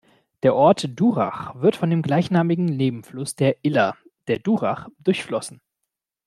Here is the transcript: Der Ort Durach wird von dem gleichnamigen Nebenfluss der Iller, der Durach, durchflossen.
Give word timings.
Der 0.41 0.55
Ort 0.55 0.99
Durach 0.99 1.53
wird 1.61 1.75
von 1.75 1.91
dem 1.91 2.01
gleichnamigen 2.01 2.65
Nebenfluss 2.65 3.35
der 3.35 3.63
Iller, 3.63 3.95
der 4.27 4.39
Durach, 4.39 4.87
durchflossen. 4.97 5.61